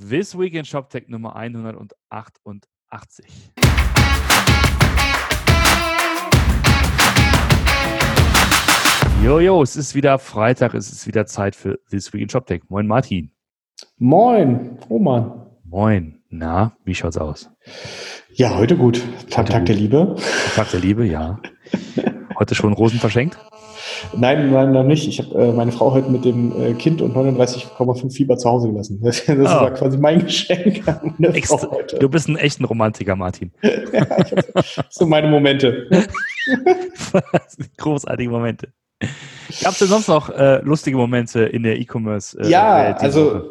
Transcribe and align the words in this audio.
This 0.00 0.38
Week 0.38 0.54
in 0.54 0.64
ShopTech 0.64 1.08
Nummer 1.08 1.34
188. 1.34 3.26
Jojo, 9.24 9.60
es 9.62 9.74
ist 9.74 9.96
wieder 9.96 10.20
Freitag, 10.20 10.74
es 10.74 10.92
ist 10.92 11.08
wieder 11.08 11.26
Zeit 11.26 11.56
für 11.56 11.80
This 11.90 12.12
Week 12.12 12.22
in 12.22 12.28
ShopTech. 12.28 12.62
Moin 12.68 12.86
Martin. 12.86 13.32
Moin, 13.96 14.78
Roman. 14.88 15.46
Moin. 15.64 16.22
Na, 16.28 16.76
wie 16.84 16.94
schaut's 16.94 17.16
aus? 17.16 17.50
Ja, 18.34 18.54
heute 18.54 18.76
gut. 18.76 19.02
Tag, 19.30 19.46
Tag 19.46 19.66
der 19.66 19.74
Liebe. 19.74 20.14
Tag 20.54 20.70
der 20.70 20.78
Liebe, 20.78 21.04
ja. 21.06 21.40
Heute 22.38 22.54
schon 22.54 22.72
Rosen 22.72 23.00
verschenkt? 23.00 23.36
Nein, 24.16 24.50
nein, 24.50 24.72
noch 24.72 24.84
nicht. 24.84 25.08
Ich 25.08 25.18
habe 25.18 25.34
äh, 25.34 25.52
meine 25.52 25.72
Frau 25.72 25.92
heute 25.92 26.10
mit 26.10 26.24
dem 26.24 26.52
äh, 26.60 26.74
Kind 26.74 27.02
und 27.02 27.16
39,5 27.16 28.12
Fieber 28.12 28.36
zu 28.36 28.48
Hause 28.48 28.68
gelassen. 28.68 29.00
Das, 29.08 29.24
das 29.24 29.36
oh. 29.38 29.42
war 29.44 29.70
quasi 29.72 29.96
mein 29.96 30.24
Geschenk 30.24 30.86
an 30.86 31.14
meine 31.18 31.42
Frau 31.42 31.70
heute. 31.70 31.98
Du 31.98 32.08
bist 32.08 32.28
ein 32.28 32.36
echter 32.36 32.66
Romantiker, 32.66 33.16
Martin. 33.16 33.52
ja, 33.62 34.06
hab, 34.54 34.86
so 34.90 35.06
meine 35.06 35.28
Momente. 35.28 35.88
Großartige 37.78 38.30
Momente. 38.30 38.68
Gab 39.62 39.72
es 39.72 39.78
denn 39.78 39.88
sonst 39.88 40.08
noch 40.08 40.28
äh, 40.30 40.60
lustige 40.62 40.96
Momente 40.96 41.40
in 41.40 41.62
der 41.62 41.78
E-Commerce? 41.78 42.38
Äh, 42.38 42.50
ja, 42.50 42.96
also 42.96 43.26
Woche? 43.26 43.44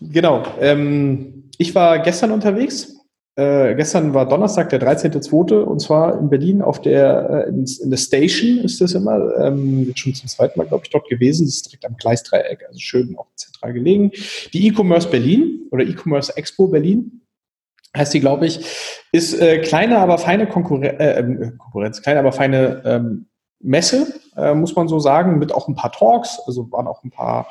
genau. 0.00 0.42
Ähm, 0.60 1.50
ich 1.58 1.74
war 1.74 1.98
gestern 1.98 2.30
unterwegs 2.30 2.94
äh, 3.36 3.74
gestern 3.74 4.14
war 4.14 4.28
Donnerstag, 4.28 4.68
der 4.68 4.80
13.2. 4.80 5.62
und 5.62 5.80
zwar 5.80 6.18
in 6.20 6.30
Berlin 6.30 6.62
auf 6.62 6.80
der, 6.80 7.46
äh, 7.46 7.48
in, 7.48 7.64
in, 7.82 7.90
der 7.90 7.96
Station 7.96 8.58
ist 8.58 8.80
das 8.80 8.94
immer, 8.94 9.36
ähm, 9.38 9.92
schon 9.96 10.14
zum 10.14 10.28
zweiten 10.28 10.58
Mal, 10.58 10.66
glaube 10.68 10.84
ich, 10.84 10.90
dort 10.90 11.08
gewesen. 11.08 11.46
Das 11.46 11.56
ist 11.56 11.66
direkt 11.66 11.84
am 11.84 11.96
Gleisdreieck, 11.96 12.64
also 12.68 12.78
schön 12.78 13.16
auch 13.18 13.26
zentral 13.34 13.72
gelegen. 13.72 14.12
Die 14.52 14.68
E-Commerce 14.68 15.08
Berlin 15.08 15.66
oder 15.72 15.84
E-Commerce 15.84 16.36
Expo 16.36 16.68
Berlin 16.68 17.22
heißt 17.96 18.14
die, 18.14 18.20
glaube 18.20 18.46
ich, 18.46 18.60
ist 19.10 19.40
äh, 19.40 19.58
kleine, 19.58 19.98
aber 19.98 20.18
feine 20.18 20.46
Konkurren 20.46 20.84
äh, 20.84 21.18
ähm, 21.18 21.58
Konkurrenz, 21.58 22.02
kleine, 22.02 22.20
aber 22.20 22.32
feine 22.32 22.82
ähm, 22.84 23.26
Messe, 23.60 24.14
äh, 24.36 24.54
muss 24.54 24.76
man 24.76 24.86
so 24.88 24.98
sagen, 25.00 25.38
mit 25.38 25.52
auch 25.52 25.66
ein 25.66 25.74
paar 25.74 25.90
Talks, 25.90 26.40
also 26.46 26.70
waren 26.70 26.86
auch 26.86 27.02
ein 27.02 27.10
paar 27.10 27.48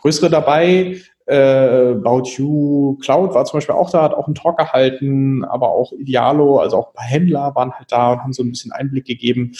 größere 0.00 0.30
dabei. 0.30 1.00
Äh, 1.32 1.92
About 1.92 2.28
You 2.36 2.98
Cloud 3.00 3.34
war 3.34 3.46
zum 3.46 3.56
Beispiel 3.56 3.74
auch 3.74 3.90
da, 3.90 4.02
hat 4.02 4.12
auch 4.12 4.26
einen 4.26 4.34
Talk 4.34 4.58
gehalten, 4.58 5.44
aber 5.44 5.70
auch 5.70 5.92
Idealo, 5.92 6.58
also 6.58 6.76
auch 6.76 6.88
ein 6.88 6.94
paar 6.94 7.06
Händler 7.06 7.54
waren 7.54 7.72
halt 7.72 7.90
da 7.90 8.12
und 8.12 8.22
haben 8.22 8.32
so 8.34 8.42
ein 8.42 8.50
bisschen 8.50 8.72
Einblick 8.72 9.06
gegeben. 9.06 9.52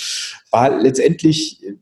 War 0.51 0.71
letztendlich 0.83 1.65
äh, 1.65 1.77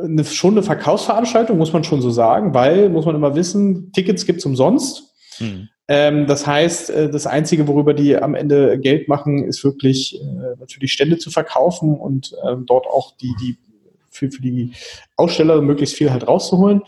eine, 0.00 0.24
schon 0.24 0.54
eine 0.54 0.62
Verkaufsveranstaltung, 0.62 1.58
muss 1.58 1.72
man 1.72 1.82
schon 1.82 2.00
so 2.00 2.10
sagen, 2.10 2.54
weil, 2.54 2.88
muss 2.88 3.04
man 3.04 3.16
immer 3.16 3.34
wissen, 3.34 3.90
Tickets 3.92 4.26
gibt's 4.26 4.46
umsonst. 4.46 5.12
Hm. 5.38 5.68
Ähm, 5.88 6.26
das 6.26 6.46
heißt, 6.46 6.90
äh, 6.90 7.10
das 7.10 7.26
Einzige, 7.26 7.66
worüber 7.66 7.94
die 7.94 8.16
am 8.16 8.34
Ende 8.34 8.78
Geld 8.78 9.08
machen, 9.08 9.44
ist 9.44 9.64
wirklich 9.64 10.20
äh, 10.20 10.56
natürlich 10.58 10.92
Stände 10.92 11.18
zu 11.18 11.30
verkaufen 11.30 11.98
und 11.98 12.34
ähm, 12.48 12.64
dort 12.66 12.86
auch 12.86 13.16
die, 13.16 13.34
die 13.40 13.58
für, 14.14 14.30
für 14.30 14.42
die 14.42 14.72
Aussteller 15.16 15.60
möglichst 15.60 15.96
viel 15.96 16.10
halt 16.10 16.26
rauszuholen. 16.26 16.82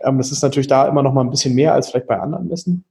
Ähm, 0.00 0.18
das 0.18 0.32
ist 0.32 0.42
natürlich 0.42 0.66
da 0.66 0.86
immer 0.88 1.02
noch 1.02 1.12
mal 1.12 1.22
ein 1.22 1.30
bisschen 1.30 1.54
mehr 1.54 1.74
als 1.74 1.90
vielleicht 1.90 2.06
bei 2.06 2.18
anderen 2.18 2.48
Messen. 2.48 2.84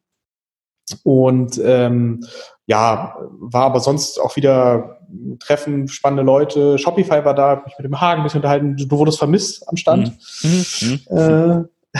Und 1.04 1.60
ähm, 1.64 2.26
ja, 2.66 3.16
war 3.40 3.66
aber 3.66 3.80
sonst 3.80 4.20
auch 4.20 4.36
wieder 4.36 5.00
Treffen, 5.40 5.88
spannende 5.88 6.24
Leute. 6.24 6.78
Shopify 6.78 7.26
war 7.26 7.34
da, 7.34 7.62
mich 7.66 7.78
mit 7.78 7.86
dem 7.86 8.00
Hagen 8.00 8.22
ein 8.22 8.24
bisschen 8.24 8.40
unterhalten. 8.40 8.76
Du, 8.78 8.98
wurdest 8.98 9.18
vermisst 9.18 9.68
am 9.68 9.78
Stand. 9.78 10.14
Mhm. 10.44 10.66
Mhm. 10.82 11.00
mhm. 11.10 11.70
Äh, 11.94 12.00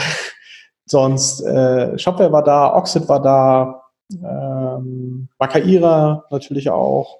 sonst 0.86 1.40
äh, 1.42 1.98
Shopware 1.98 2.32
war 2.32 2.44
da, 2.44 2.74
Oxid 2.74 3.08
war 3.08 3.22
da, 3.22 3.82
ähm, 4.12 5.28
Makaira 5.38 6.24
natürlich 6.30 6.70
auch. 6.70 7.19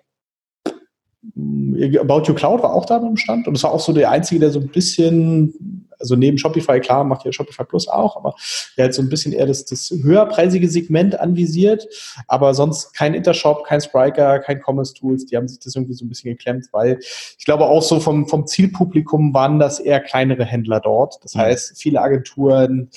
About 1.23 2.23
You 2.27 2.35
Cloud 2.35 2.63
war 2.63 2.73
auch 2.73 2.87
da 2.87 2.99
beim 2.99 3.17
Stand 3.17 3.47
und 3.47 3.55
es 3.55 3.63
war 3.63 3.73
auch 3.73 3.81
so 3.81 3.93
der 3.93 4.11
einzige, 4.11 4.41
der 4.41 4.51
so 4.51 4.59
ein 4.59 4.69
bisschen, 4.69 5.87
also 5.99 6.17
neben 6.17 6.39
Shopify, 6.39 6.81
klar, 6.81 7.05
macht 7.05 7.27
ja 7.27 7.33
Shopify 7.33 7.65
Plus 7.65 7.89
auch, 7.89 8.17
aber 8.17 8.35
der 8.79 8.87
hat 8.87 8.95
so 8.95 9.03
ein 9.03 9.11
bisschen 9.11 9.35
eher 9.35 9.45
das, 9.45 9.67
das 9.67 9.91
höherpreisige 10.03 10.69
Segment 10.69 11.21
anvisiert, 11.21 11.87
aber 12.27 12.55
sonst 12.55 12.95
kein 12.95 13.13
Intershop, 13.13 13.65
kein 13.65 13.83
Spriker, 13.83 14.39
kein 14.39 14.63
Commerce 14.63 14.95
Tools, 14.95 15.27
die 15.27 15.37
haben 15.37 15.47
sich 15.47 15.59
das 15.59 15.75
irgendwie 15.75 15.93
so 15.93 16.07
ein 16.07 16.09
bisschen 16.09 16.31
geklemmt, 16.31 16.69
weil 16.73 16.99
ich 17.01 17.45
glaube 17.45 17.67
auch 17.67 17.83
so 17.83 18.01
vom, 18.01 18.27
vom 18.27 18.47
Zielpublikum 18.47 19.35
waren 19.35 19.59
das 19.59 19.79
eher 19.79 20.01
kleinere 20.01 20.47
Händler 20.47 20.81
dort. 20.81 21.23
Das 21.23 21.35
mhm. 21.35 21.41
heißt, 21.41 21.81
viele 21.81 22.01
Agenturen, 22.01 22.89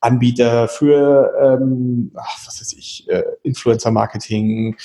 Anbieter 0.00 0.68
für, 0.68 1.32
ähm, 1.42 2.12
ach, 2.16 2.46
was 2.46 2.60
weiß 2.60 2.72
ich, 2.72 3.06
äh, 3.10 3.24
Influencer-Marketing 3.42 4.76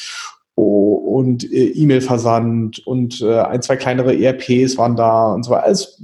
und 0.56 1.44
äh, 1.52 1.72
E-Mail-Versand 1.72 2.86
und 2.86 3.22
äh, 3.22 3.40
ein, 3.40 3.62
zwei 3.62 3.76
kleinere 3.76 4.16
ERPs 4.16 4.78
waren 4.78 4.96
da 4.96 5.34
und 5.34 5.44
so 5.44 5.52
weiter. 5.52 5.66
Alles 5.66 6.02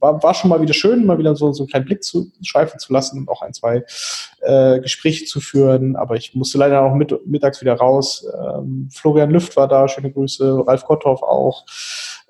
war, 0.00 0.22
war 0.22 0.34
schon 0.34 0.50
mal 0.50 0.60
wieder 0.60 0.74
schön, 0.74 1.06
mal 1.06 1.18
wieder 1.18 1.34
so, 1.34 1.52
so 1.52 1.62
einen 1.62 1.68
kleinen 1.68 1.84
Blick 1.84 2.02
zu 2.02 2.30
schweifen 2.42 2.78
zu 2.78 2.92
lassen 2.92 3.18
und 3.18 3.28
auch 3.28 3.42
ein, 3.42 3.52
zwei 3.52 3.84
äh, 4.40 4.80
Gespräche 4.80 5.24
zu 5.24 5.40
führen. 5.40 5.96
Aber 5.96 6.16
ich 6.16 6.34
musste 6.34 6.58
leider 6.58 6.82
auch 6.82 6.94
mit, 6.94 7.14
mittags 7.26 7.60
wieder 7.60 7.74
raus. 7.74 8.26
Ähm, 8.38 8.88
Florian 8.92 9.30
Lüft 9.30 9.56
war 9.56 9.68
da, 9.68 9.88
schöne 9.88 10.12
Grüße, 10.12 10.66
Ralf 10.66 10.84
Gotthoff 10.84 11.22
auch. 11.22 11.64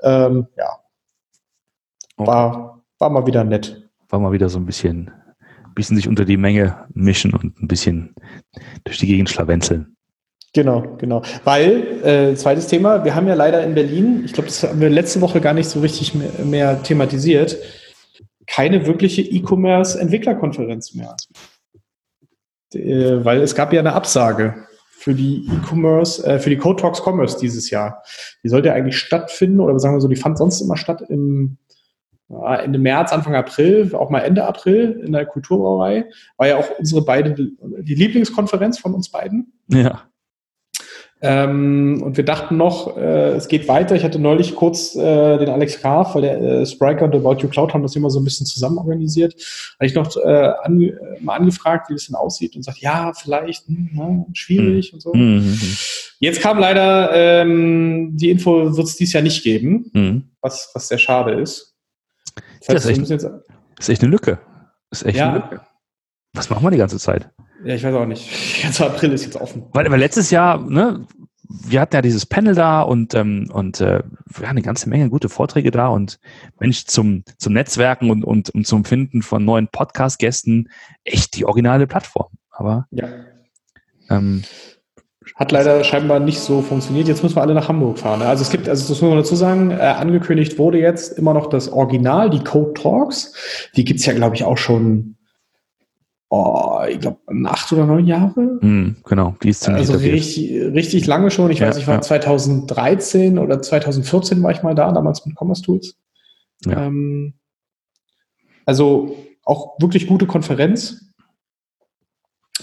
Ähm, 0.02 0.46
ja. 0.56 0.78
War, 2.16 2.82
war 2.98 3.10
mal 3.10 3.26
wieder 3.26 3.44
nett. 3.44 3.88
War 4.08 4.18
mal 4.18 4.32
wieder 4.32 4.48
so 4.48 4.58
ein 4.58 4.66
bisschen, 4.66 5.10
bisschen 5.74 5.96
sich 5.96 6.08
unter 6.08 6.24
die 6.24 6.36
Menge 6.36 6.86
mischen 6.94 7.34
und 7.34 7.60
ein 7.60 7.68
bisschen 7.68 8.14
durch 8.84 8.98
die 8.98 9.06
Gegend 9.06 9.30
schlawenzeln. 9.30 9.97
Genau, 10.54 10.96
genau. 10.98 11.22
Weil, 11.44 12.04
äh, 12.04 12.34
zweites 12.34 12.66
Thema, 12.68 13.04
wir 13.04 13.14
haben 13.14 13.28
ja 13.28 13.34
leider 13.34 13.62
in 13.62 13.74
Berlin, 13.74 14.22
ich 14.24 14.32
glaube, 14.32 14.48
das 14.48 14.62
haben 14.62 14.80
wir 14.80 14.88
letzte 14.88 15.20
Woche 15.20 15.40
gar 15.40 15.54
nicht 15.54 15.68
so 15.68 15.80
richtig 15.80 16.14
mehr, 16.14 16.30
mehr 16.44 16.82
thematisiert, 16.82 17.58
keine 18.46 18.86
wirkliche 18.86 19.22
E-Commerce-Entwicklerkonferenz 19.22 20.94
mehr. 20.94 21.16
Äh, 22.74 23.24
weil 23.24 23.42
es 23.42 23.54
gab 23.54 23.72
ja 23.72 23.80
eine 23.80 23.92
Absage 23.92 24.66
für 24.90 25.14
die 25.14 25.46
E-Commerce, 25.46 26.26
äh, 26.26 26.38
für 26.38 26.50
die 26.50 26.56
Code 26.56 26.80
Talks 26.80 27.02
Commerce 27.06 27.38
dieses 27.38 27.70
Jahr. 27.70 28.02
Die 28.42 28.48
sollte 28.48 28.68
ja 28.68 28.74
eigentlich 28.74 28.98
stattfinden, 28.98 29.60
oder 29.60 29.78
sagen 29.78 29.96
wir 29.96 30.00
so, 30.00 30.08
die 30.08 30.16
fand 30.16 30.38
sonst 30.38 30.60
immer 30.60 30.76
statt 30.76 31.02
im 31.08 31.58
Ende 32.28 32.78
März, 32.78 33.12
Anfang 33.12 33.34
April, 33.34 33.94
auch 33.94 34.10
mal 34.10 34.20
Ende 34.20 34.44
April 34.44 35.02
in 35.04 35.12
der 35.12 35.24
Kulturbrauerei. 35.24 36.10
War 36.36 36.48
ja 36.48 36.58
auch 36.58 36.66
unsere 36.78 37.02
beide, 37.02 37.34
die 37.34 37.94
Lieblingskonferenz 37.94 38.78
von 38.78 38.92
uns 38.92 39.10
beiden. 39.10 39.52
Ja. 39.68 40.02
Ähm, 41.20 42.00
und 42.04 42.16
wir 42.16 42.24
dachten 42.24 42.56
noch, 42.56 42.96
äh, 42.96 43.32
es 43.32 43.48
geht 43.48 43.66
weiter. 43.66 43.96
Ich 43.96 44.04
hatte 44.04 44.20
neulich 44.20 44.54
kurz 44.54 44.94
äh, 44.94 45.38
den 45.38 45.48
Alex 45.48 45.80
Graf, 45.80 46.14
weil 46.14 46.22
der 46.22 46.40
äh, 46.40 46.66
Spriker 46.66 47.06
und 47.06 47.14
About 47.14 47.42
You 47.42 47.48
Cloud 47.48 47.74
haben 47.74 47.82
das 47.82 47.96
immer 47.96 48.08
so 48.08 48.20
ein 48.20 48.24
bisschen 48.24 48.46
zusammen 48.46 48.78
organisiert. 48.78 49.34
Habe 49.78 49.86
ich 49.86 49.94
noch 49.94 50.16
äh, 50.16 50.52
an, 50.62 50.92
mal 51.20 51.34
angefragt, 51.34 51.90
wie 51.90 51.94
das 51.94 52.06
denn 52.06 52.14
aussieht 52.14 52.54
und 52.54 52.62
sagt, 52.62 52.78
ja, 52.78 53.12
vielleicht 53.14 53.66
hm, 53.66 53.90
ja, 53.94 54.26
schwierig 54.32 54.92
mhm. 54.92 54.96
und 54.96 55.00
so. 55.00 55.12
Mhm. 55.12 55.58
Jetzt 56.20 56.40
kam 56.40 56.58
leider 56.60 57.12
ähm, 57.12 58.16
die 58.16 58.30
Info, 58.30 58.76
wird 58.76 58.86
es 58.86 58.96
dieses 58.96 59.12
Jahr 59.12 59.22
nicht 59.22 59.42
geben, 59.42 59.90
mhm. 59.92 60.22
was, 60.40 60.70
was 60.74 60.86
sehr 60.86 60.98
schade 60.98 61.32
ist. 61.40 61.74
Das, 62.60 62.68
heißt, 62.68 62.86
das, 62.86 62.96
ist, 62.96 63.10
echt, 63.10 63.24
das 63.24 63.32
ist 63.80 63.88
echt 63.88 64.02
eine 64.02 64.12
Lücke. 64.12 64.38
Das 64.90 65.02
ist 65.02 65.08
echt 65.08 65.18
ja. 65.18 65.30
eine 65.30 65.38
Lücke. 65.38 65.60
Was 66.34 66.50
machen 66.50 66.62
wir 66.62 66.70
die 66.70 66.78
ganze 66.78 66.98
Zeit? 66.98 67.30
Ja, 67.64 67.74
ich 67.74 67.82
weiß 67.82 67.94
auch 67.94 68.06
nicht. 68.06 68.28
Der 68.56 68.62
ganze 68.64 68.86
April 68.86 69.12
ist 69.12 69.24
jetzt 69.24 69.36
offen. 69.36 69.64
Weil, 69.72 69.90
weil 69.90 69.98
letztes 69.98 70.30
Jahr, 70.30 70.58
ne, 70.58 71.06
wir 71.48 71.80
hatten 71.80 71.94
ja 71.94 72.02
dieses 72.02 72.26
Panel 72.26 72.54
da 72.54 72.82
und, 72.82 73.14
ähm, 73.14 73.48
und 73.52 73.80
äh, 73.80 74.02
wir 74.26 74.46
hatten 74.46 74.58
eine 74.58 74.62
ganze 74.62 74.88
Menge 74.88 75.08
gute 75.08 75.28
Vorträge 75.28 75.70
da 75.70 75.88
und 75.88 76.18
Mensch, 76.60 76.84
zum, 76.84 77.24
zum 77.38 77.52
Netzwerken 77.54 78.10
und, 78.10 78.24
und, 78.24 78.50
und 78.50 78.66
zum 78.66 78.84
Finden 78.84 79.22
von 79.22 79.44
neuen 79.44 79.68
Podcast-Gästen 79.68 80.68
echt 81.04 81.36
die 81.36 81.46
originale 81.46 81.86
Plattform. 81.86 82.28
Aber 82.50 82.86
ja. 82.90 83.08
Ähm, 84.10 84.42
hat 85.36 85.52
leider 85.52 85.84
scheinbar 85.84 86.20
nicht 86.20 86.40
so 86.40 86.62
funktioniert. 86.62 87.08
Jetzt 87.08 87.22
müssen 87.22 87.36
wir 87.36 87.42
alle 87.42 87.54
nach 87.54 87.68
Hamburg 87.68 87.98
fahren. 87.98 88.22
Also 88.22 88.42
es 88.42 88.50
gibt, 88.50 88.68
also 88.68 88.88
das 88.88 89.00
muss 89.00 89.08
man 89.08 89.18
dazu 89.18 89.36
sagen, 89.36 89.70
äh, 89.70 89.74
angekündigt 89.74 90.58
wurde 90.58 90.78
jetzt 90.78 91.18
immer 91.18 91.34
noch 91.34 91.48
das 91.48 91.70
Original, 91.70 92.30
die 92.30 92.42
Code 92.42 92.74
Talks. 92.74 93.70
Die 93.76 93.84
gibt's 93.84 94.06
ja, 94.06 94.14
glaube 94.14 94.36
ich, 94.36 94.44
auch 94.44 94.58
schon 94.58 95.17
oh, 96.30 96.80
ich 96.88 97.00
glaube, 97.00 97.18
acht 97.44 97.72
oder 97.72 97.86
neun 97.86 98.06
Jahre. 98.06 98.40
Mm, 98.40 98.96
genau, 99.04 99.34
die 99.42 99.50
ist 99.50 99.62
ziemlich 99.62 99.88
Also 99.88 99.98
richtig, 99.98 100.50
richtig 100.74 101.06
lange 101.06 101.30
schon. 101.30 101.50
Ich 101.50 101.60
ja, 101.60 101.68
weiß, 101.68 101.78
ich 101.78 101.86
war 101.86 101.96
ja. 101.96 102.00
2013 102.00 103.38
oder 103.38 103.62
2014 103.62 104.42
war 104.42 104.50
ich 104.50 104.62
mal 104.62 104.74
da, 104.74 104.92
damals 104.92 105.24
mit 105.24 105.36
Commerce 105.40 105.62
Tools. 105.62 105.96
Ja. 106.66 106.86
Ähm, 106.86 107.34
also 108.66 109.16
auch 109.44 109.80
wirklich 109.80 110.06
gute 110.06 110.26
Konferenz. 110.26 111.07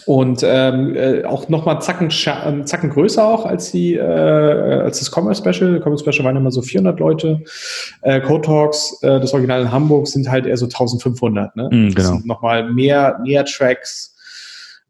Und 0.06 0.44
ähm, 0.44 0.96
äh, 0.96 1.24
auch 1.24 1.50
nochmal 1.50 1.82
Zacken, 1.82 2.10
ähm, 2.46 2.66
Zacken 2.68 2.92
größer 2.92 3.26
auch 3.26 3.46
als 3.46 3.72
die, 3.72 3.96
äh, 3.96 4.02
als 4.02 5.00
das 5.00 5.12
Commerce 5.12 5.42
Special. 5.42 5.82
Commerce 5.82 6.04
Special 6.04 6.26
waren 6.26 6.36
immer 6.36 6.52
so 6.52 6.62
400 6.62 7.00
Leute. 7.00 7.42
Äh, 8.02 8.22
Code 8.22 8.42
Talks, 8.44 9.00
äh, 9.02 9.20
das 9.20 9.34
Original 9.34 9.64
in 9.64 9.72
Hamburg, 9.72 10.08
sind 10.08 10.30
halt 10.30 10.46
eher 10.46 10.58
so 10.58 10.66
1500. 10.66 11.56
Ne? 11.56 11.70
Mm, 11.72 11.94
genau. 11.94 12.20
Nochmal 12.24 12.72
mehr, 12.72 13.20
mehr 13.24 13.46
Tracks. 13.46 14.16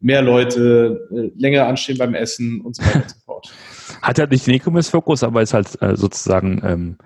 mehr 0.00 0.20
Leute, 0.20 1.08
äh, 1.10 1.30
länger 1.40 1.66
anstehen 1.66 1.96
beim 1.96 2.14
Essen 2.14 2.60
und 2.60 2.76
so 2.76 2.82
weiter 2.82 2.96
und 2.96 3.10
so 3.10 3.16
fort. 3.24 3.54
Hat 4.02 4.18
halt 4.18 4.30
nicht 4.30 4.46
den 4.46 4.54
E-Commerce-Fokus, 4.54 5.22
aber 5.22 5.40
ist 5.40 5.54
halt 5.54 5.80
äh, 5.80 5.96
sozusagen 5.96 6.60
ähm, 6.62 6.98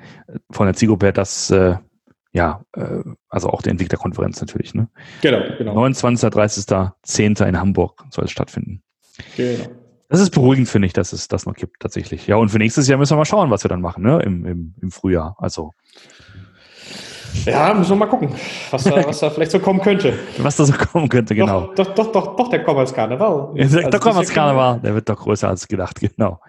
von 0.50 0.66
der 0.66 0.74
Zielgruppe 0.74 1.06
her 1.06 1.12
das, 1.12 1.50
äh, 1.50 1.76
ja, 2.32 2.62
äh, 2.76 3.02
also 3.28 3.48
auch 3.50 3.62
die 3.62 3.70
Entwicklerkonferenz 3.70 4.40
natürlich. 4.40 4.74
Ne? 4.74 4.88
Genau, 5.22 5.40
genau. 5.58 5.74
29. 5.74 6.30
30. 6.30 6.64
10. 7.02 7.34
in 7.34 7.58
Hamburg 7.58 8.04
soll 8.10 8.24
es 8.24 8.30
stattfinden. 8.30 8.82
Genau. 9.36 9.66
Das 10.08 10.20
ist 10.20 10.30
beruhigend, 10.30 10.68
finde 10.68 10.86
ich, 10.86 10.92
dass 10.92 11.12
es 11.12 11.28
das 11.28 11.46
noch 11.46 11.54
gibt, 11.54 11.80
tatsächlich. 11.80 12.26
Ja, 12.26 12.36
und 12.36 12.48
für 12.48 12.58
nächstes 12.58 12.88
Jahr 12.88 12.98
müssen 12.98 13.12
wir 13.12 13.18
mal 13.18 13.24
schauen, 13.24 13.50
was 13.50 13.64
wir 13.64 13.68
dann 13.68 13.80
machen, 13.80 14.02
ne? 14.02 14.20
Im, 14.22 14.44
im, 14.44 14.74
im 14.80 14.90
Frühjahr. 14.90 15.36
Also. 15.38 15.70
Ja, 17.44 17.72
müssen 17.74 17.90
wir 17.90 17.96
mal 17.96 18.06
gucken, 18.06 18.34
was 18.72 18.82
da, 18.82 19.06
was 19.06 19.20
da 19.20 19.30
vielleicht 19.30 19.52
so 19.52 19.60
kommen 19.60 19.80
könnte. 19.80 20.14
Was 20.38 20.56
da 20.56 20.64
so 20.64 20.72
kommen 20.72 21.08
könnte, 21.08 21.36
genau. 21.36 21.72
Doch, 21.76 21.94
doch, 21.94 21.94
doch, 21.94 22.12
doch, 22.12 22.36
doch 22.36 22.48
der 22.48 22.64
Commerce 22.66 22.92
Karneval. 22.92 23.52
Ja, 23.54 23.66
der 23.68 23.84
also 23.94 24.10
Commerce 24.10 24.32
Karneval, 24.32 24.80
der 24.80 24.94
wird 24.94 25.08
doch 25.08 25.20
größer 25.20 25.48
als 25.48 25.68
gedacht, 25.68 26.00
genau. 26.16 26.40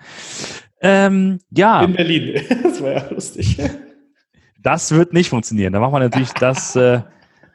Ähm, 0.81 1.39
ja. 1.51 1.83
In 1.83 1.93
Berlin. 1.93 2.41
Das 2.63 2.81
war 2.81 2.93
ja 2.93 3.09
lustig. 3.11 3.57
Das 4.61 4.91
wird 4.91 5.13
nicht 5.13 5.29
funktionieren. 5.29 5.73
Da 5.73 5.79
machen 5.79 5.93
wir 5.93 5.99
natürlich 5.99 6.31
das, 6.39 6.75
äh, 6.75 7.01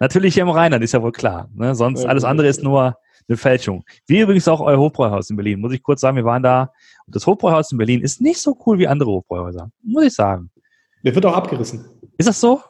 natürlich 0.01 0.35
hier 0.35 0.43
im 0.43 0.51
Rheinland, 0.51 0.83
ist 0.83 0.93
ja 0.93 1.03
wohl 1.03 1.13
klar. 1.13 1.49
Ne? 1.55 1.75
Sonst 1.75 2.05
alles 2.05 2.25
andere 2.25 2.49
ist 2.49 2.63
nur 2.63 2.97
eine 3.29 3.37
Fälschung. 3.37 3.85
Wie 4.07 4.21
übrigens 4.21 4.47
auch 4.49 4.61
euer 4.61 4.79
Hofbräuhaus 4.79 5.31
in 5.31 5.37
Berlin. 5.37 5.61
Muss 5.61 5.73
ich 5.73 5.83
kurz 5.83 6.01
sagen, 6.01 6.17
wir 6.17 6.25
waren 6.25 6.43
da. 6.43 6.73
Und 7.07 7.15
das 7.15 7.27
Hofbräuhaus 7.27 7.73
in 7.73 7.79
Berlin 7.79 8.03
ist 8.03 8.21
nicht 8.21 8.41
so 8.41 8.57
cool 8.67 8.79
wie 8.79 8.87
andere 8.87 9.11
Hofbräuhäuser. 9.11 9.71
Muss 9.83 10.05
ich 10.05 10.15
sagen. 10.15 10.51
Der 11.05 11.15
wird 11.15 11.27
auch 11.27 11.35
abgerissen. 11.35 11.85
Ist 12.19 12.29
das 12.29 12.41
so? 12.41 12.61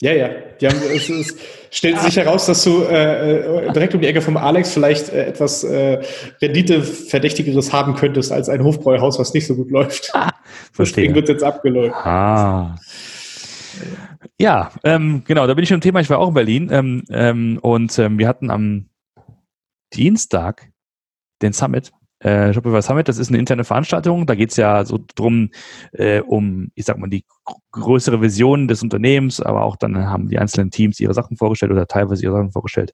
Ja, 0.00 0.12
ja. 0.12 0.30
Die 0.60 0.66
haben, 0.66 0.78
es, 0.92 1.08
es 1.08 1.36
stellt 1.70 2.00
sich 2.00 2.16
heraus, 2.16 2.46
dass 2.46 2.64
du 2.64 2.82
äh, 2.82 3.66
äh, 3.66 3.72
direkt 3.72 3.94
um 3.94 4.00
die 4.00 4.08
Ecke 4.08 4.20
vom 4.20 4.36
Alex 4.36 4.72
vielleicht 4.72 5.10
äh, 5.10 5.26
etwas 5.26 5.62
äh, 5.62 6.02
Renditeverdächtigeres 6.40 7.72
haben 7.72 7.94
könntest 7.94 8.32
als 8.32 8.48
ein 8.48 8.64
Hofbräuhaus, 8.64 9.18
was 9.18 9.32
nicht 9.32 9.46
so 9.46 9.54
gut 9.54 9.70
läuft. 9.70 10.10
Ah, 10.12 10.30
verstehe. 10.72 11.04
Deswegen 11.04 11.14
wird 11.14 11.28
jetzt 11.28 11.44
abgeläuft. 11.44 11.94
Ah. 11.94 12.74
Ja, 14.38 14.72
ähm, 14.84 15.22
genau, 15.26 15.46
da 15.46 15.54
bin 15.54 15.62
ich 15.62 15.68
schon 15.68 15.76
im 15.76 15.82
Thema. 15.82 16.00
Ich 16.00 16.10
war 16.10 16.18
auch 16.18 16.28
in 16.28 16.34
Berlin 16.34 16.68
ähm, 16.70 17.04
ähm, 17.10 17.58
und 17.62 17.98
ähm, 17.98 18.18
wir 18.18 18.28
hatten 18.28 18.50
am 18.50 18.88
Dienstag 19.92 20.70
den 21.42 21.52
Summit. 21.52 21.92
Äh, 22.20 22.52
Shopify 22.52 22.80
Summit, 22.82 23.08
das 23.08 23.18
ist 23.18 23.28
eine 23.30 23.38
interne 23.38 23.64
Veranstaltung. 23.64 24.26
Da 24.26 24.36
geht 24.36 24.50
es 24.50 24.56
ja 24.56 24.84
so 24.84 25.00
drum, 25.16 25.50
äh, 25.92 26.20
um, 26.20 26.70
ich 26.76 26.84
sag 26.84 26.98
mal, 26.98 27.10
die 27.10 27.24
größere 27.72 28.20
Vision 28.20 28.68
des 28.68 28.82
Unternehmens, 28.82 29.40
aber 29.40 29.64
auch 29.64 29.74
dann 29.74 29.96
haben 30.06 30.28
die 30.28 30.38
einzelnen 30.38 30.70
Teams 30.70 31.00
ihre 31.00 31.14
Sachen 31.14 31.36
vorgestellt 31.36 31.72
oder 31.72 31.88
teilweise 31.88 32.22
ihre 32.22 32.36
Sachen 32.36 32.52
vorgestellt. 32.52 32.92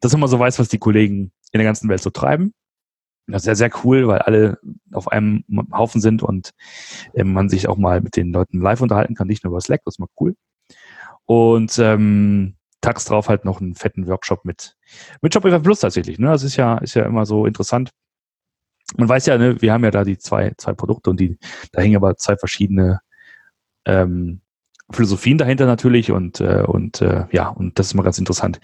Dass 0.00 0.16
man 0.16 0.28
so 0.28 0.38
weiß, 0.38 0.58
was 0.58 0.68
die 0.68 0.78
Kollegen 0.78 1.32
in 1.52 1.58
der 1.58 1.64
ganzen 1.64 1.88
Welt 1.90 2.02
so 2.02 2.10
treiben. 2.10 2.54
Das 3.26 3.42
ist 3.42 3.44
sehr, 3.44 3.56
sehr 3.56 3.70
cool, 3.84 4.06
weil 4.06 4.20
alle 4.20 4.58
auf 4.92 5.08
einem 5.08 5.44
Haufen 5.72 6.00
sind 6.00 6.22
und 6.22 6.52
äh, 7.14 7.24
man 7.24 7.48
sich 7.48 7.68
auch 7.68 7.76
mal 7.76 8.00
mit 8.00 8.16
den 8.16 8.32
Leuten 8.32 8.60
live 8.60 8.80
unterhalten 8.80 9.14
kann, 9.14 9.26
nicht 9.26 9.44
nur 9.44 9.52
über 9.52 9.60
Slack, 9.60 9.82
das 9.84 9.94
ist 9.94 9.98
mal 9.98 10.08
cool. 10.20 10.36
Und 11.24 11.78
ähm, 11.78 12.54
tags 12.80 13.04
drauf 13.04 13.28
halt 13.28 13.44
noch 13.44 13.60
einen 13.60 13.74
fetten 13.74 14.06
Workshop 14.06 14.44
mit, 14.44 14.76
mit 15.20 15.34
Shopify 15.34 15.58
Plus 15.58 15.80
tatsächlich. 15.80 16.18
Ne? 16.18 16.28
Das 16.28 16.44
ist 16.44 16.56
ja, 16.56 16.78
ist 16.78 16.94
ja 16.94 17.04
immer 17.04 17.26
so 17.26 17.46
interessant. 17.46 17.90
Man 18.96 19.08
weiß 19.08 19.26
ja, 19.26 19.36
ne, 19.36 19.60
wir 19.60 19.72
haben 19.72 19.82
ja 19.82 19.90
da 19.90 20.04
die 20.04 20.18
zwei, 20.18 20.52
zwei 20.56 20.72
Produkte 20.72 21.10
und 21.10 21.18
die, 21.18 21.38
da 21.72 21.82
hängen 21.82 21.96
aber 21.96 22.16
zwei 22.16 22.36
verschiedene 22.36 23.00
ähm, 23.84 24.40
Philosophien 24.90 25.38
dahinter 25.38 25.66
natürlich 25.66 26.12
und, 26.12 26.40
äh, 26.40 26.62
und 26.64 27.00
äh, 27.00 27.26
ja, 27.32 27.48
und 27.48 27.76
das 27.78 27.88
ist 27.88 27.94
mal 27.94 28.04
ganz 28.04 28.18
interessant, 28.18 28.60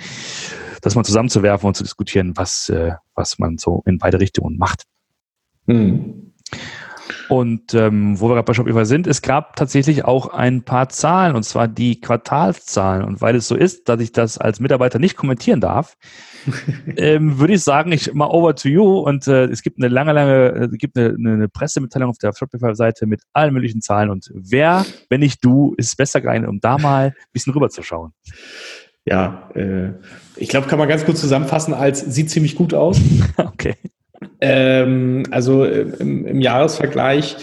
das 0.80 0.94
mal 0.94 1.04
zusammenzuwerfen 1.04 1.66
und 1.66 1.76
zu 1.76 1.82
diskutieren, 1.82 2.36
was, 2.36 2.68
äh, 2.68 2.92
was 3.14 3.38
man 3.38 3.58
so 3.58 3.82
in 3.86 3.98
beide 3.98 4.20
Richtungen 4.20 4.56
macht. 4.56 4.84
Hm. 5.66 6.32
Und 7.28 7.72
ähm, 7.74 8.20
wo 8.20 8.28
wir 8.28 8.34
gerade 8.34 8.44
bei 8.44 8.54
Shopify 8.54 8.84
sind, 8.84 9.06
es 9.06 9.22
gab 9.22 9.56
tatsächlich 9.56 10.04
auch 10.04 10.28
ein 10.28 10.62
paar 10.62 10.88
Zahlen, 10.88 11.34
und 11.34 11.44
zwar 11.44 11.68
die 11.68 12.00
Quartalszahlen. 12.00 13.04
Und 13.04 13.20
weil 13.20 13.36
es 13.36 13.48
so 13.48 13.54
ist, 13.54 13.88
dass 13.88 14.00
ich 14.00 14.12
das 14.12 14.38
als 14.38 14.60
Mitarbeiter 14.60 14.98
nicht 14.98 15.16
kommentieren 15.16 15.60
darf, 15.60 15.96
ähm, 16.96 17.38
würde 17.38 17.54
ich 17.54 17.62
sagen, 17.62 17.92
ich 17.92 18.12
mal 18.12 18.26
over 18.26 18.54
to 18.54 18.68
you. 18.68 18.98
Und 18.98 19.26
äh, 19.28 19.44
es 19.44 19.62
gibt 19.62 19.78
eine 19.78 19.88
lange, 19.88 20.12
lange, 20.12 20.68
es 20.72 20.78
gibt 20.78 20.96
eine, 20.98 21.14
eine 21.16 21.48
Pressemitteilung 21.48 22.10
auf 22.10 22.18
der 22.18 22.32
Shopify-Seite 22.36 23.06
mit 23.06 23.22
allen 23.32 23.54
möglichen 23.54 23.80
Zahlen. 23.80 24.10
Und 24.10 24.30
wer, 24.34 24.84
wenn 25.08 25.20
nicht 25.20 25.44
du, 25.44 25.74
ist 25.76 25.96
besser 25.96 26.20
geeignet, 26.20 26.50
um 26.50 26.60
da 26.60 26.78
mal 26.78 27.06
ein 27.06 27.14
bisschen 27.32 27.52
rüberzuschauen? 27.52 28.12
Ja, 29.04 29.50
äh, 29.54 29.92
ich 30.36 30.48
glaube, 30.48 30.68
kann 30.68 30.78
man 30.78 30.88
ganz 30.88 31.04
kurz 31.04 31.20
zusammenfassen 31.20 31.74
als 31.74 32.00
sieht 32.00 32.30
ziemlich 32.30 32.54
gut 32.54 32.72
aus. 32.74 33.00
okay. 33.36 33.74
Ähm, 34.40 35.24
also 35.30 35.64
äh, 35.64 35.80
im, 35.98 36.26
im 36.26 36.40
Jahresvergleich 36.40 37.36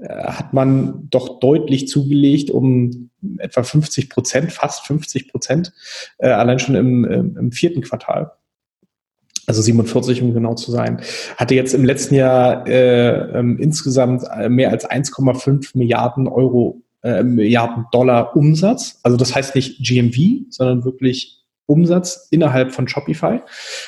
äh, 0.00 0.08
hat 0.08 0.52
man 0.52 1.08
doch 1.10 1.40
deutlich 1.40 1.88
zugelegt 1.88 2.50
um 2.50 3.10
etwa 3.38 3.62
50 3.62 4.08
Prozent, 4.08 4.52
fast 4.52 4.86
50 4.86 5.28
Prozent, 5.30 5.72
äh, 6.18 6.28
allein 6.28 6.58
schon 6.58 6.76
im, 6.76 7.04
im, 7.04 7.36
im 7.36 7.52
vierten 7.52 7.82
Quartal 7.82 8.32
also 9.50 9.62
47 9.62 10.22
um 10.22 10.32
genau 10.32 10.54
zu 10.54 10.70
sein, 10.70 11.00
hatte 11.36 11.54
jetzt 11.54 11.74
im 11.74 11.84
letzten 11.84 12.14
Jahr 12.14 12.66
äh, 12.66 13.38
ähm, 13.38 13.58
insgesamt 13.58 14.22
äh, 14.32 14.48
mehr 14.48 14.70
als 14.70 14.88
1,5 14.88 15.76
Milliarden 15.76 16.28
Euro, 16.28 16.82
äh, 17.02 17.22
Milliarden 17.22 17.86
Dollar 17.92 18.36
Umsatz. 18.36 19.00
Also 19.02 19.16
das 19.16 19.34
heißt 19.34 19.54
nicht 19.54 19.82
GMV, 19.82 20.46
sondern 20.50 20.84
wirklich 20.84 21.44
Umsatz 21.66 22.28
innerhalb 22.30 22.72
von 22.72 22.88
Shopify. 22.88 23.40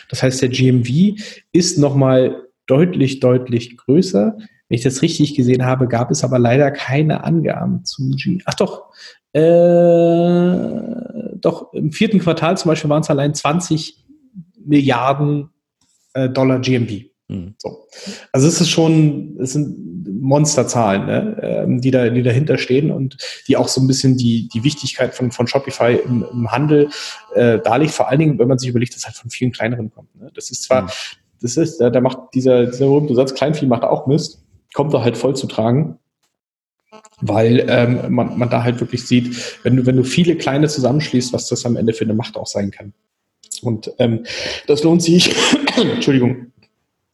Das 0.08 0.22
heißt, 0.22 0.40
der 0.40 0.48
GMV 0.48 1.20
ist 1.52 1.78
nochmal 1.78 2.48
deutlich, 2.66 3.20
deutlich 3.20 3.76
größer. 3.76 4.36
Wenn 4.68 4.76
ich 4.76 4.82
das 4.82 5.02
richtig 5.02 5.34
gesehen 5.34 5.64
habe, 5.66 5.88
gab 5.88 6.10
es 6.10 6.24
aber 6.24 6.38
leider 6.38 6.70
keine 6.70 7.24
Angaben 7.24 7.84
zum 7.84 8.12
G. 8.12 8.38
Ach 8.46 8.54
doch, 8.54 8.84
äh, 9.32 10.62
doch 11.36 11.72
im 11.72 11.92
vierten 11.92 12.20
Quartal 12.20 12.56
zum 12.56 12.70
Beispiel 12.70 12.88
waren 12.88 13.02
es 13.02 13.10
allein 13.10 13.34
20 13.34 14.04
Milliarden 14.64 15.50
äh, 16.14 16.28
Dollar 16.28 16.60
GMV. 16.60 17.11
Mhm. 17.28 17.54
So. 17.58 17.86
Also 18.32 18.48
es 18.48 18.60
ist 18.60 18.70
schon, 18.70 19.36
es 19.40 19.52
sind 19.52 20.20
Monsterzahlen, 20.20 21.06
ne, 21.06 21.36
ähm, 21.42 21.80
die 21.80 21.90
da, 21.90 22.08
die 22.08 22.22
dahinter 22.22 22.58
stehen 22.58 22.90
und 22.90 23.16
die 23.48 23.56
auch 23.56 23.68
so 23.68 23.80
ein 23.80 23.86
bisschen 23.86 24.16
die, 24.16 24.48
die 24.48 24.64
Wichtigkeit 24.64 25.14
von, 25.14 25.30
von 25.30 25.46
Shopify 25.46 25.98
im, 26.04 26.24
im 26.30 26.50
Handel 26.50 26.90
äh, 27.34 27.58
darlegt. 27.58 27.92
Vor 27.92 28.08
allen 28.08 28.20
Dingen, 28.20 28.38
wenn 28.38 28.48
man 28.48 28.58
sich 28.58 28.68
überlegt, 28.68 28.94
dass 28.94 29.04
halt 29.04 29.16
von 29.16 29.30
vielen 29.30 29.52
kleineren 29.52 29.90
kommt. 29.90 30.14
Ne? 30.14 30.30
Das 30.34 30.50
ist 30.50 30.64
zwar, 30.64 30.82
mhm. 30.82 30.88
das 31.40 31.56
ist, 31.56 31.78
da, 31.78 31.90
da 31.90 32.00
macht 32.00 32.18
dieser, 32.34 32.66
dieser 32.66 32.86
berühmte 32.86 33.14
Satz, 33.14 33.34
Kleinvieh 33.34 33.66
macht 33.66 33.82
auch 33.82 34.06
Mist, 34.06 34.44
kommt 34.74 34.94
da 34.94 35.02
halt 35.02 35.16
voll 35.16 35.36
zu 35.36 35.46
tragen 35.46 35.98
weil 37.20 37.64
ähm, 37.68 38.12
man, 38.12 38.36
man 38.38 38.50
da 38.50 38.62
halt 38.62 38.80
wirklich 38.80 39.06
sieht, 39.06 39.60
wenn 39.64 39.76
du, 39.76 39.86
wenn 39.86 39.96
du 39.96 40.04
viele 40.04 40.36
kleine 40.36 40.68
zusammenschließt, 40.68 41.32
was 41.32 41.48
das 41.48 41.64
am 41.64 41.76
Ende 41.76 41.94
für 41.94 42.04
eine 42.04 42.14
Macht 42.14 42.36
auch 42.36 42.46
sein 42.46 42.70
kann. 42.70 42.92
Und 43.62 43.92
ähm, 43.98 44.26
das 44.66 44.82
lohnt 44.82 45.02
sich, 45.02 45.34
Entschuldigung, 45.76 46.52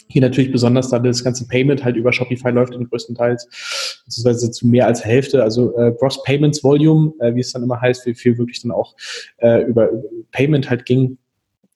hier 0.08 0.22
natürlich 0.22 0.50
besonders, 0.50 0.88
da 0.88 0.98
das 0.98 1.22
ganze 1.22 1.46
Payment 1.46 1.84
halt 1.84 1.96
über 1.96 2.12
Shopify 2.12 2.50
läuft 2.50 2.74
in 2.74 2.88
größtenteils, 2.88 4.02
beziehungsweise 4.04 4.50
zu 4.50 4.66
mehr 4.66 4.86
als 4.86 5.04
Hälfte, 5.04 5.42
also 5.42 5.76
äh, 5.78 5.92
Gross 5.98 6.22
Payments 6.24 6.64
Volume, 6.64 7.12
äh, 7.20 7.34
wie 7.34 7.40
es 7.40 7.52
dann 7.52 7.62
immer 7.62 7.80
heißt, 7.80 8.06
wie 8.06 8.14
viel 8.14 8.38
wirklich 8.38 8.62
dann 8.62 8.70
auch 8.70 8.94
äh, 9.38 9.62
über, 9.62 9.90
Payment 10.32 10.70
halt 10.70 10.86
ging, 10.86 11.18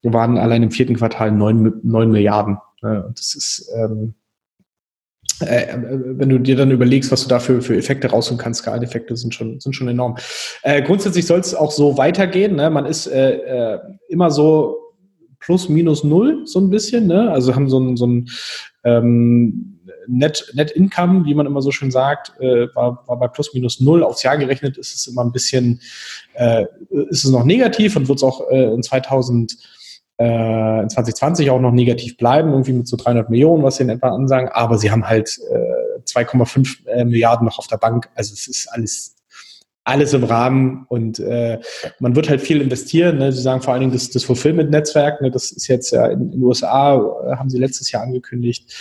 waren 0.02 0.38
allein 0.38 0.62
im 0.62 0.70
vierten 0.70 0.96
Quartal 0.96 1.30
neun, 1.30 1.80
neun 1.82 2.10
Milliarden. 2.10 2.58
Äh, 2.82 2.98
und 2.98 3.18
das 3.18 3.34
ist, 3.34 3.70
ähm, 3.76 4.14
äh, 5.40 5.76
wenn 5.76 6.28
du 6.28 6.38
dir 6.38 6.56
dann 6.56 6.70
überlegst, 6.70 7.12
was 7.12 7.22
du 7.22 7.28
dafür 7.28 7.62
für 7.62 7.76
Effekte 7.76 8.08
rausholen 8.08 8.40
kannst, 8.40 8.60
Skaleneffekte 8.60 9.16
sind 9.16 9.34
schon, 9.34 9.60
sind 9.60 9.74
schon 9.74 9.88
enorm. 9.88 10.16
Äh, 10.62 10.82
grundsätzlich 10.82 11.26
soll 11.26 11.40
es 11.40 11.54
auch 11.54 11.70
so 11.70 11.98
weitergehen. 11.98 12.56
Ne? 12.56 12.70
Man 12.70 12.86
ist 12.86 13.06
äh, 13.06 13.74
äh, 13.74 13.78
immer 14.08 14.30
so 14.30 14.81
plus 15.42 15.68
minus 15.68 16.04
null, 16.04 16.46
so 16.46 16.60
ein 16.60 16.70
bisschen. 16.70 17.06
Ne? 17.06 17.30
Also 17.30 17.54
haben 17.54 17.68
so 17.68 17.78
ein, 17.78 17.96
so 17.96 18.06
ein 18.06 18.28
ähm, 18.84 19.80
Net, 20.06 20.50
Net 20.54 20.70
Income, 20.72 21.24
wie 21.26 21.34
man 21.34 21.46
immer 21.46 21.62
so 21.62 21.70
schön 21.70 21.90
sagt, 21.90 22.32
äh, 22.40 22.66
war, 22.74 23.04
war 23.06 23.18
bei 23.18 23.28
plus 23.28 23.52
minus 23.54 23.80
null. 23.80 24.02
Aufs 24.02 24.22
Jahr 24.22 24.38
gerechnet 24.38 24.78
ist 24.78 24.94
es 24.94 25.06
immer 25.06 25.24
ein 25.24 25.32
bisschen, 25.32 25.80
äh, 26.34 26.64
ist 27.08 27.24
es 27.24 27.30
noch 27.30 27.44
negativ 27.44 27.96
und 27.96 28.08
wird 28.08 28.18
es 28.18 28.24
auch 28.24 28.48
äh, 28.50 28.72
in 28.72 28.82
2000 28.82 29.56
äh, 30.18 30.82
in 30.82 30.90
2020 30.90 31.50
auch 31.50 31.60
noch 31.60 31.72
negativ 31.72 32.16
bleiben, 32.16 32.50
irgendwie 32.50 32.72
mit 32.72 32.86
so 32.86 32.96
300 32.96 33.30
Millionen, 33.30 33.62
was 33.62 33.76
sie 33.76 33.84
in 33.84 33.88
etwa 33.88 34.08
ansagen. 34.08 34.48
Aber 34.48 34.78
sie 34.78 34.90
haben 34.90 35.08
halt 35.08 35.38
äh, 35.50 36.00
2,5 36.06 36.86
äh, 36.86 37.04
Milliarden 37.04 37.46
noch 37.46 37.58
auf 37.58 37.66
der 37.66 37.78
Bank. 37.78 38.08
Also 38.14 38.32
es 38.34 38.46
ist 38.46 38.68
alles 38.72 39.16
alles 39.84 40.12
im 40.12 40.24
Rahmen 40.24 40.86
und 40.88 41.18
äh, 41.18 41.58
man 41.98 42.14
wird 42.14 42.28
halt 42.28 42.40
viel 42.40 42.60
investieren. 42.60 43.18
Ne? 43.18 43.32
Sie 43.32 43.42
sagen 43.42 43.62
vor 43.62 43.72
allen 43.72 43.80
Dingen 43.80 43.92
das, 43.92 44.10
das 44.10 44.24
Fulfillment-Netzwerk, 44.24 45.20
ne? 45.20 45.30
das 45.30 45.50
ist 45.50 45.66
jetzt 45.66 45.90
ja 45.90 46.06
in 46.06 46.30
den 46.30 46.42
USA, 46.42 46.94
äh, 46.96 47.36
haben 47.36 47.50
sie 47.50 47.58
letztes 47.58 47.90
Jahr 47.90 48.02
angekündigt, 48.02 48.72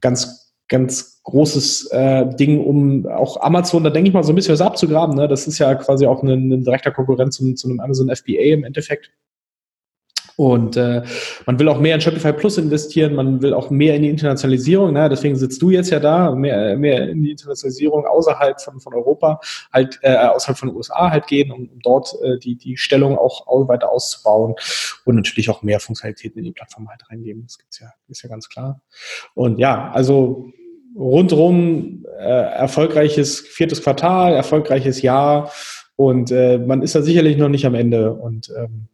ganz, 0.00 0.54
ganz 0.68 1.20
großes 1.24 1.88
äh, 1.92 2.34
Ding, 2.36 2.64
um 2.64 3.06
auch 3.06 3.40
Amazon, 3.42 3.84
da 3.84 3.90
denke 3.90 4.08
ich 4.08 4.14
mal 4.14 4.24
so 4.24 4.32
ein 4.32 4.34
bisschen 4.34 4.54
was 4.54 4.62
abzugraben. 4.62 5.14
Ne? 5.16 5.28
Das 5.28 5.46
ist 5.46 5.58
ja 5.58 5.74
quasi 5.74 6.06
auch 6.06 6.22
ein, 6.22 6.50
ein 6.50 6.64
direkter 6.64 6.92
Konkurrent 6.92 7.34
zu, 7.34 7.52
zu 7.54 7.68
einem 7.68 7.80
Amazon 7.80 8.14
FBA 8.14 8.54
im 8.54 8.64
Endeffekt. 8.64 9.10
Und 10.38 10.76
äh, 10.76 11.02
man 11.46 11.58
will 11.58 11.68
auch 11.68 11.80
mehr 11.80 11.96
in 11.96 12.00
Shopify 12.00 12.32
Plus 12.32 12.58
investieren, 12.58 13.16
man 13.16 13.42
will 13.42 13.52
auch 13.52 13.70
mehr 13.70 13.96
in 13.96 14.02
die 14.02 14.08
Internationalisierung. 14.08 14.92
Ne? 14.92 15.08
Deswegen 15.08 15.34
sitzt 15.34 15.60
du 15.60 15.70
jetzt 15.70 15.90
ja 15.90 15.98
da, 15.98 16.30
mehr, 16.30 16.76
mehr 16.76 17.08
in 17.08 17.24
die 17.24 17.32
Internationalisierung 17.32 18.06
außerhalb 18.06 18.60
von, 18.60 18.78
von 18.78 18.94
Europa, 18.94 19.40
halt 19.72 19.98
äh, 20.02 20.14
außerhalb 20.14 20.56
von 20.56 20.68
den 20.68 20.76
USA 20.76 21.10
halt 21.10 21.26
gehen, 21.26 21.50
um, 21.50 21.68
um 21.68 21.80
dort 21.82 22.14
äh, 22.22 22.38
die, 22.38 22.54
die 22.54 22.76
Stellung 22.76 23.18
auch 23.18 23.48
weiter 23.66 23.90
auszubauen 23.90 24.54
und 25.04 25.16
natürlich 25.16 25.50
auch 25.50 25.62
mehr 25.64 25.80
Funktionalitäten 25.80 26.38
in 26.38 26.44
die 26.44 26.52
Plattform 26.52 26.88
halt 26.88 27.02
reingeben. 27.10 27.42
Das 27.42 27.58
gibt's 27.58 27.80
ja, 27.80 27.88
ist 28.06 28.22
ja 28.22 28.28
ganz 28.28 28.48
klar. 28.48 28.80
Und 29.34 29.58
ja, 29.58 29.90
also 29.90 30.52
rundrum 30.94 32.06
äh, 32.16 32.22
erfolgreiches 32.22 33.40
viertes 33.40 33.82
Quartal, 33.82 34.34
erfolgreiches 34.34 35.02
Jahr 35.02 35.50
und 35.98 36.30
äh, 36.30 36.58
man 36.58 36.82
ist 36.82 36.94
da 36.94 37.02
sicherlich 37.02 37.36
noch 37.38 37.48
nicht 37.48 37.66
am 37.66 37.74
Ende 37.74 38.12
und 38.12 38.52
ähm, 38.56 38.86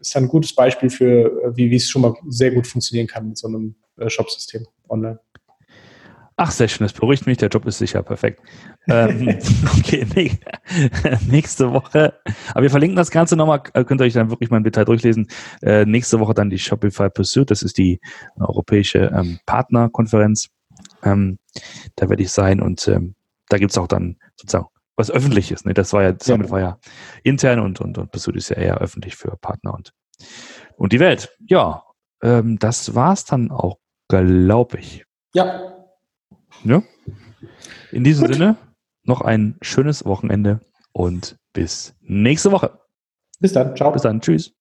ist 0.00 0.16
ein 0.16 0.26
gutes 0.26 0.52
Beispiel 0.56 0.90
für, 0.90 1.44
äh, 1.44 1.56
wie, 1.56 1.70
wie 1.70 1.76
es 1.76 1.88
schon 1.88 2.02
mal 2.02 2.14
sehr 2.26 2.50
gut 2.50 2.66
funktionieren 2.66 3.06
kann 3.06 3.28
mit 3.28 3.38
so 3.38 3.46
einem 3.46 3.76
äh, 3.96 4.10
Shop-System 4.10 4.66
online. 4.88 5.20
Ach, 6.36 6.50
sehr 6.50 6.66
schön, 6.66 6.84
das 6.84 6.92
beruhigt 6.92 7.28
mich, 7.28 7.38
der 7.38 7.48
Job 7.48 7.64
ist 7.66 7.78
sicher 7.78 8.02
perfekt. 8.02 8.40
ähm, 8.88 9.38
okay, 9.78 10.04
nee, 10.16 10.32
nächste 11.30 11.72
Woche, 11.72 12.14
aber 12.50 12.62
wir 12.62 12.70
verlinken 12.70 12.96
das 12.96 13.12
Ganze 13.12 13.36
nochmal, 13.36 13.62
äh, 13.74 13.84
könnt 13.84 14.00
ihr 14.00 14.06
euch 14.06 14.14
dann 14.14 14.30
wirklich 14.30 14.50
mal 14.50 14.56
im 14.56 14.64
Detail 14.64 14.84
durchlesen. 14.84 15.28
Äh, 15.62 15.84
nächste 15.84 16.18
Woche 16.18 16.34
dann 16.34 16.50
die 16.50 16.58
Shopify 16.58 17.08
Pursuit, 17.08 17.52
das 17.52 17.62
ist 17.62 17.78
die 17.78 18.00
europäische 18.36 19.12
ähm, 19.14 19.38
Partnerkonferenz. 19.46 20.48
Ähm, 21.04 21.38
da 21.94 22.08
werde 22.10 22.24
ich 22.24 22.32
sein 22.32 22.60
und 22.60 22.88
ähm, 22.88 23.14
da 23.48 23.58
gibt's 23.58 23.78
auch 23.78 23.86
dann 23.86 24.16
sozusagen 24.34 24.66
was 24.98 25.10
Öffentliches. 25.10 25.64
Ne? 25.64 25.74
Das 25.74 25.92
war 25.92 26.02
ja, 26.02 26.14
Summit 26.20 26.48
ja. 26.48 26.52
war 26.52 26.60
ja 26.60 26.78
intern 27.22 27.60
und, 27.60 27.80
und, 27.80 27.96
und 27.96 28.10
Pursuit 28.10 28.36
ist 28.36 28.50
ja 28.50 28.56
eher 28.56 28.78
öffentlich 28.78 29.16
für 29.16 29.36
Partner 29.36 29.72
und, 29.72 29.92
und 30.76 30.92
die 30.92 31.00
Welt. 31.00 31.34
Ja, 31.46 31.84
ähm, 32.22 32.58
das 32.58 32.94
war's 32.94 33.24
dann 33.24 33.50
auch, 33.50 33.78
glaube 34.08 34.78
ich. 34.78 35.04
Ja. 35.34 35.86
Ja. 36.64 36.82
In 37.92 38.04
diesem 38.04 38.26
Gut. 38.26 38.34
Sinne, 38.34 38.56
noch 39.04 39.20
ein 39.20 39.56
schönes 39.62 40.04
Wochenende 40.04 40.60
und 40.92 41.36
bis 41.52 41.94
nächste 42.00 42.50
Woche. 42.50 42.80
Bis 43.38 43.52
dann. 43.52 43.76
Ciao. 43.76 43.92
Bis 43.92 44.02
dann. 44.02 44.20
Tschüss. 44.20 44.57